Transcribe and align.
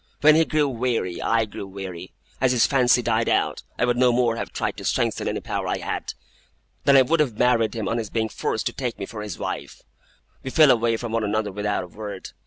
When 0.21 0.33
he 0.33 0.45
grew 0.45 0.67
weary, 0.67 1.21
I 1.21 1.45
grew 1.45 1.67
weary. 1.67 2.11
As 2.41 2.53
his 2.53 2.65
fancy 2.65 3.03
died 3.03 3.29
out, 3.29 3.61
I 3.77 3.85
would 3.85 3.97
no 3.97 4.11
more 4.11 4.35
have 4.37 4.51
tried 4.51 4.75
to 4.77 4.83
strengthen 4.83 5.27
any 5.27 5.41
power 5.41 5.67
I 5.67 5.77
had, 5.77 6.15
than 6.85 6.97
I 6.97 7.03
would 7.03 7.19
have 7.19 7.37
married 7.37 7.75
him 7.75 7.87
on 7.87 7.99
his 7.99 8.09
being 8.09 8.27
forced 8.27 8.65
to 8.65 8.73
take 8.73 8.97
me 8.97 9.05
for 9.05 9.21
his 9.21 9.37
wife. 9.37 9.83
We 10.41 10.49
fell 10.49 10.71
away 10.71 10.97
from 10.97 11.11
one 11.11 11.23
another 11.23 11.51
without 11.51 11.83
a 11.83 11.87
word. 11.87 12.31